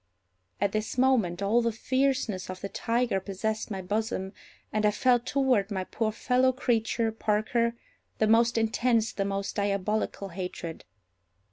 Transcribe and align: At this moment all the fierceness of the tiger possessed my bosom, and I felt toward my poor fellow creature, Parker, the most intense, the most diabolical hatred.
At 0.59 0.71
this 0.71 0.97
moment 0.97 1.43
all 1.43 1.61
the 1.61 1.71
fierceness 1.71 2.49
of 2.49 2.61
the 2.61 2.69
tiger 2.69 3.19
possessed 3.19 3.69
my 3.69 3.83
bosom, 3.83 4.33
and 4.73 4.83
I 4.83 4.89
felt 4.89 5.27
toward 5.27 5.69
my 5.69 5.83
poor 5.83 6.11
fellow 6.11 6.51
creature, 6.51 7.11
Parker, 7.11 7.75
the 8.17 8.25
most 8.25 8.57
intense, 8.57 9.11
the 9.11 9.25
most 9.25 9.57
diabolical 9.57 10.29
hatred. 10.29 10.85